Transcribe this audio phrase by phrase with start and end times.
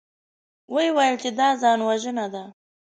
[0.73, 2.43] ويې ويل چې دا ځانوژنه ده.